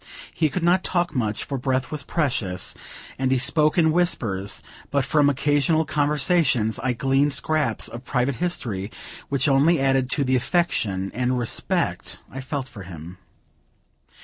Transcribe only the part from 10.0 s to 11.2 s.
to the affection